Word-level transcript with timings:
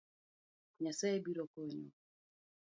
Nyasaye 0.81 1.17
biro 1.25 1.43
konyowa 1.51 1.97